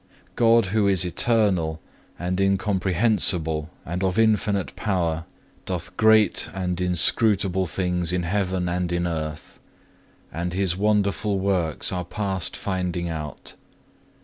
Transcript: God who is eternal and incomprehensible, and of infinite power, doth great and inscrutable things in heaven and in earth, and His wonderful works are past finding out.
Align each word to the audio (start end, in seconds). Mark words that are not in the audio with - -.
God 0.35 0.65
who 0.73 0.87
is 0.87 1.05
eternal 1.05 1.79
and 2.17 2.41
incomprehensible, 2.41 3.69
and 3.85 4.03
of 4.03 4.17
infinite 4.17 4.75
power, 4.75 5.25
doth 5.67 5.95
great 5.95 6.49
and 6.55 6.81
inscrutable 6.81 7.67
things 7.67 8.11
in 8.11 8.23
heaven 8.23 8.67
and 8.67 8.91
in 8.91 9.05
earth, 9.05 9.59
and 10.33 10.53
His 10.53 10.75
wonderful 10.75 11.37
works 11.37 11.91
are 11.91 12.03
past 12.03 12.57
finding 12.57 13.09
out. 13.09 13.53